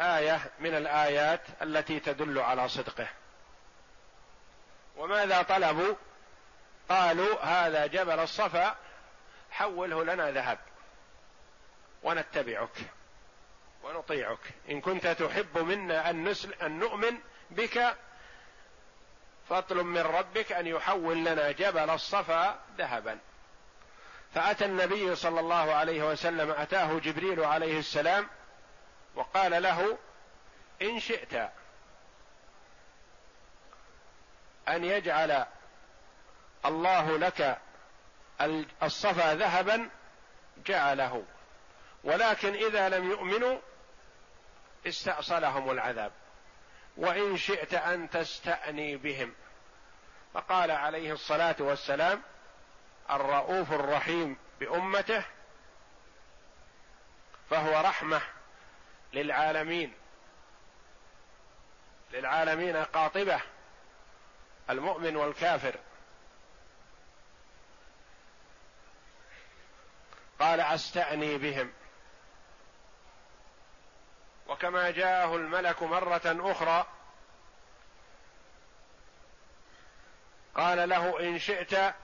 [0.00, 3.08] آية من الآيات التي تدل على صدقه.
[4.96, 5.94] وماذا طلبوا؟
[6.88, 8.76] قالوا هذا جبل الصفا
[9.50, 10.58] حوله لنا ذهب.
[12.02, 12.78] ونتبعك.
[13.82, 14.54] ونطيعك.
[14.70, 17.18] إن كنت تحب منا أن, نسل أن نؤمن
[17.50, 17.96] بك
[19.48, 23.18] فاطلب من ربك أن يحول لنا جبل الصفا ذهبا.
[24.34, 28.28] فأتى النبي صلى الله عليه وسلم أتاه جبريل عليه السلام
[29.14, 29.98] وقال له
[30.82, 31.34] إن شئت
[34.68, 35.44] أن يجعل
[36.64, 37.58] الله لك
[38.82, 39.88] الصفا ذهبا
[40.66, 41.24] جعله
[42.04, 43.58] ولكن إذا لم يؤمنوا
[44.86, 46.12] استأصلهم العذاب
[46.96, 49.34] وإن شئت أن تستأني بهم.
[50.34, 52.22] فقال عليه الصلاة والسلام
[53.10, 55.24] الرؤوف الرحيم بأمته
[57.50, 58.20] فهو رحمة
[59.12, 59.94] للعالمين
[62.12, 63.40] للعالمين قاطبة
[64.70, 65.76] المؤمن والكافر.
[70.40, 71.72] قال أستأني بهم.
[74.48, 76.86] وكما جاءه الملك مرة أخرى
[80.54, 81.94] قال له إن شئت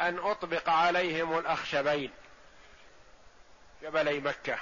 [0.00, 2.10] أن أطبق عليهم الأخشبين
[3.82, 4.58] جبلي مكة.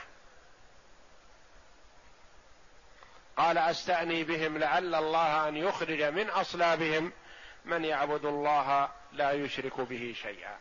[3.36, 7.12] قال أستأني بهم لعل الله أن يخرج من أصلابهم.
[7.64, 10.58] من يعبد الله لا يشرك به شيئا.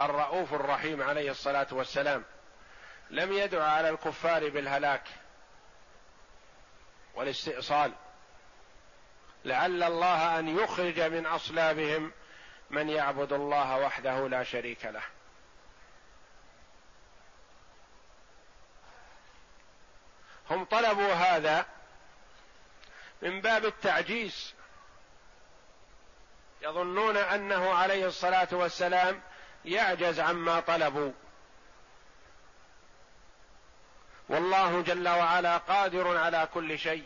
[0.00, 2.24] الرؤوف الرحيم عليه الصلاة والسلام
[3.10, 5.08] لم يدع على الكفار بالهلاك
[7.14, 7.92] والاستئصال.
[9.44, 12.12] لعل الله أن يخرج من أصلابهم
[12.70, 15.02] من يعبد الله وحده لا شريك له.
[20.50, 21.66] هم طلبوا هذا
[23.22, 24.54] من باب التعجيز.
[26.62, 29.22] يظنون أنه عليه الصلاة والسلام
[29.64, 31.12] يعجز عما طلبوا.
[34.28, 37.04] والله جل وعلا قادر على كل شيء.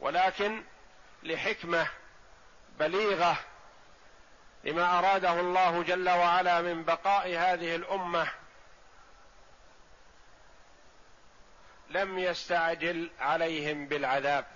[0.00, 0.64] ولكن
[1.22, 1.88] لحكمة
[2.78, 3.38] بليغة
[4.64, 8.28] لما أراده الله جل وعلا من بقاء هذه الأمة.
[11.90, 14.46] لم يستعجل عليهم بالعذاب.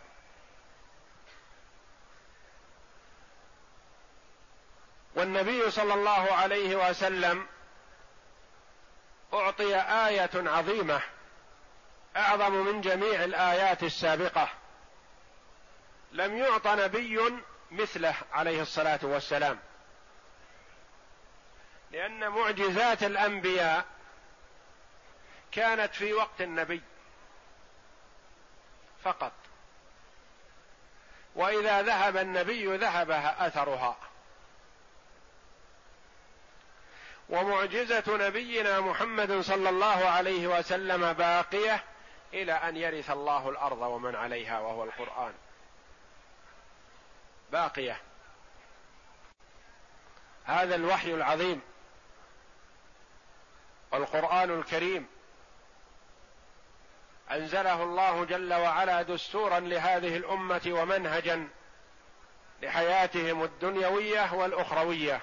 [5.14, 7.46] والنبي صلى الله عليه وسلم
[9.34, 11.02] أعطي آية عظيمة
[12.16, 14.61] أعظم من جميع الآيات السابقة.
[16.12, 17.20] لم يعط نبي
[17.70, 19.58] مثله عليه الصلاة والسلام.
[21.90, 23.84] لأن معجزات الأنبياء
[25.52, 26.82] كانت في وقت النبي
[29.02, 29.32] فقط.
[31.34, 33.96] وإذا ذهب النبي ذهب أثرها.
[37.28, 41.84] ومعجزة نبينا محمد صلى الله عليه وسلم باقية
[42.32, 45.34] إلى أن يرث الله الأرض ومن عليها وهو القرآن.
[47.52, 48.00] باقية.
[50.44, 51.60] هذا الوحي العظيم
[53.92, 55.06] والقرآن الكريم
[57.30, 61.48] أنزله الله جل وعلا دستورا لهذه الأمة ومنهجا
[62.62, 65.22] لحياتهم الدنيوية والأخروية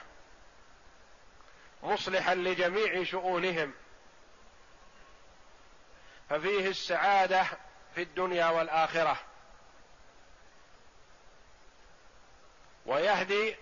[1.84, 3.73] مصلحا لجميع شؤونهم.
[6.30, 7.43] ففيه السعادة
[7.95, 9.28] في الدنيا والآخرة.
[12.89, 13.55] ويهدي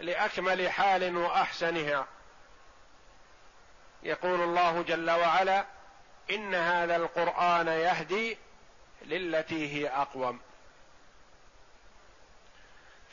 [0.00, 2.06] لأكمل حال وأحسنها.
[4.02, 5.64] يقول الله جل وعلا
[6.30, 8.38] إن هذا القرآن يهدي
[9.02, 10.40] للتي هي أقوم.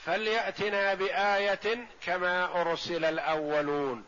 [0.05, 4.05] فليأتنا بآية كما أرسل الأولون.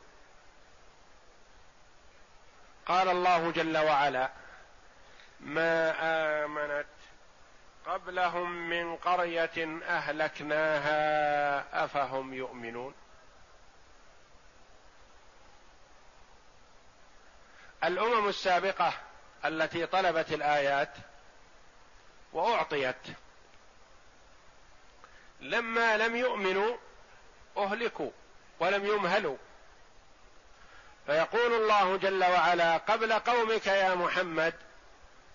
[2.85, 4.29] قال الله جل وعلا
[5.39, 5.95] ما
[6.45, 6.94] آمنت
[7.85, 12.93] قبلهم من قرية أهلكناها أفهم يؤمنون؟
[17.83, 18.93] الأمم السابقة
[19.45, 20.89] التي طلبت الآيات
[22.33, 22.95] وأعطيت
[25.41, 26.77] لما لم يؤمنوا
[27.57, 28.11] أهلكوا
[28.59, 29.37] ولم يمهلوا.
[31.05, 34.53] فيقول الله جل وعلا قبل قومك يا محمد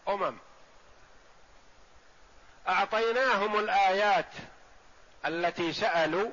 [0.08, 0.38] أمم.
[2.68, 4.32] أعطيناهم الآيات
[5.26, 6.30] التي سألوا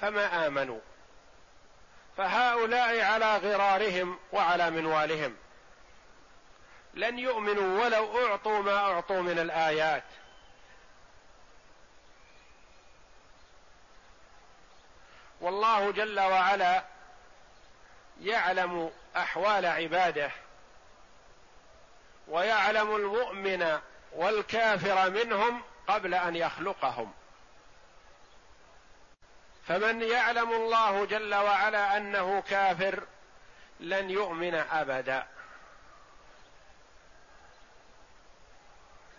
[0.00, 0.80] فما آمنوا.
[2.16, 5.36] فهؤلاء على غرارهم وعلى منوالهم.
[6.94, 10.04] لن يؤمنوا ولو أعطوا ما أعطوا من الآيات.
[15.40, 16.84] والله جل وعلا
[18.20, 20.30] يعلم أحوال عباده
[22.28, 23.80] ويعلم المؤمن
[24.14, 27.12] والكافر منهم قبل أن يخلقهم.
[29.66, 33.02] فمن يعلم الله جل وعلا أنه كافر
[33.80, 35.26] لن يؤمن أبدا.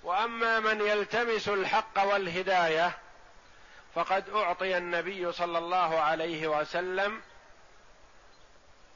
[0.04, 2.98] وأما من يلتمس الحق والهداية
[3.96, 7.22] فقد أعطي النبي صلى الله عليه وسلم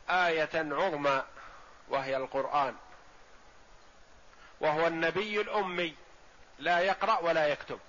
[0.09, 1.23] آية عظمى
[1.87, 2.75] وهي القرآن.
[4.59, 5.95] وهو النبي الأمي.
[6.59, 7.79] لا يقرأ ولا يكتب.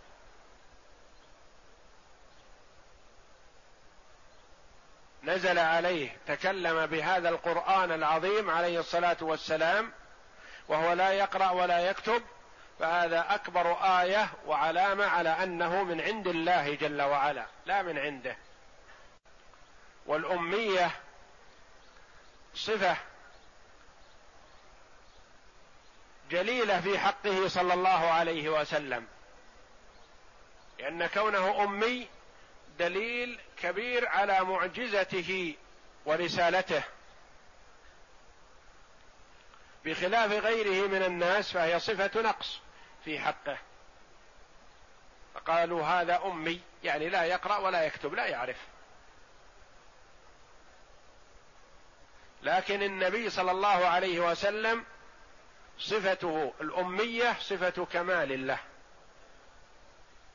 [5.23, 9.93] نزل عليه تكلم بهذا القرآن العظيم عليه الصلاة والسلام
[10.68, 12.23] وهو لا يقرأ ولا يكتب
[12.79, 18.37] فهذا أكبر آية وعلامة على أنه من عند الله جل وعلا لا من عنده.
[20.07, 20.91] والأمية
[22.55, 22.97] صفة
[26.31, 29.07] جليلة في حقه صلى الله عليه وسلم.
[30.78, 32.09] لأن كونه أمي
[32.78, 35.55] دليل كبير على معجزته
[36.05, 36.83] ورسالته.
[39.85, 42.61] بخلاف غيره من الناس فهي صفة نقص
[43.05, 43.59] في حقه.
[45.35, 48.57] فقالوا هذا أمي يعني لا يقرأ ولا يكتب لا يعرف.
[52.43, 54.85] لكن النبي صلى الله عليه وسلم
[55.81, 58.59] صفته الأمية صفة كمال له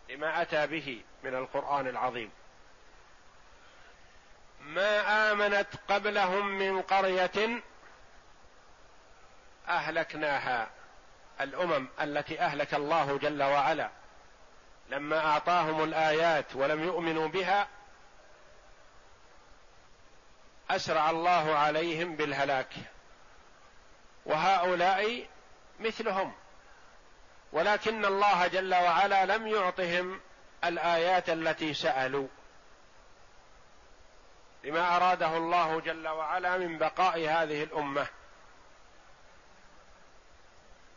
[0.09, 2.31] لما أتى به من القرآن العظيم.
[4.61, 7.61] ما آمنت قبلهم من قرية
[9.67, 10.69] أهلكناها
[11.41, 13.89] الأمم التي أهلك الله جل وعلا.
[14.89, 17.67] لما أعطاهم الآيات ولم يؤمنوا بها
[20.69, 22.73] أسرع الله عليهم بالهلاك.
[24.25, 25.27] وهؤلاء
[25.79, 26.33] مثلهم.
[27.51, 30.21] ولكن الله جل وعلا لم يعطهم
[30.63, 32.27] الآيات التي سألوا.
[34.63, 38.07] لما أراده الله جل وعلا من بقاء هذه الأمة.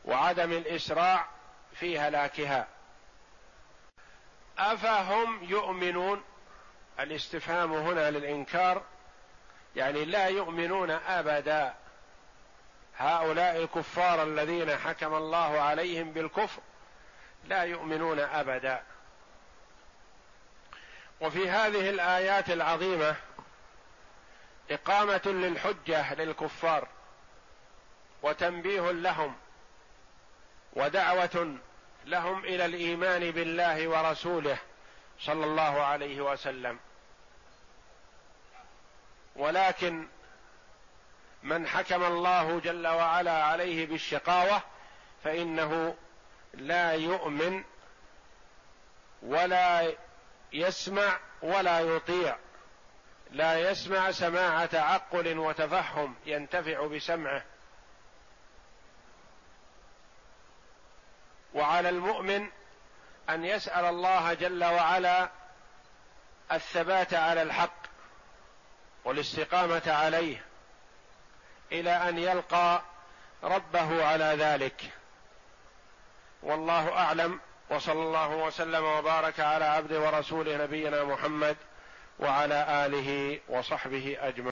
[0.04, 1.26] وعدم الإسراع
[1.74, 2.66] في هلاكها
[4.58, 6.24] أفهم يؤمنون؟
[7.00, 8.82] الاستفهام هنا للإنكار
[9.76, 11.74] يعني لا يؤمنون أبدا.
[12.98, 16.62] هؤلاء الكفار الذين حكم الله عليهم بالكفر
[17.44, 18.82] لا يؤمنون أبدا.
[21.20, 23.16] وفي هذه الآيات العظيمة
[24.70, 26.88] إقامة للحجة للكفار
[28.22, 29.36] وتنبيه لهم
[30.72, 31.56] ودعوة
[32.04, 34.58] لهم إلى الإيمان بالله ورسوله
[35.20, 36.78] صلى الله عليه وسلم.
[39.36, 40.08] ولكن
[41.42, 44.62] من حكم الله جل وعلا عليه بالشقاوة
[45.24, 45.96] فإنه
[46.54, 47.64] لا يؤمن
[49.22, 49.92] ولا
[50.52, 52.36] يسمع ولا يطيع.
[53.30, 57.44] لا يسمع سماع تعقل وتفهم ينتفع بسمعه.
[61.54, 62.48] وعلى المؤمن
[63.30, 65.30] أن يسأل الله جل وعلا
[66.52, 67.78] الثبات على الحق
[69.04, 70.47] والاستقامة عليه.
[71.72, 72.82] إلى أن يلقى
[73.44, 74.82] ربه على ذلك.
[76.42, 77.40] والله أعلم
[77.70, 81.56] وصلى الله وسلم وبارك على عبده ورسوله نبينا محمد
[82.18, 84.46] وعلى آله وصحبه أجمعين.